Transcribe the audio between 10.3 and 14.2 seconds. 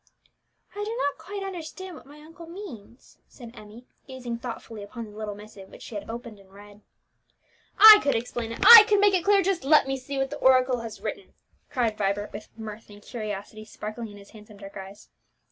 the oracle has written!" cried Vibert, with mirth and curiosity sparkling in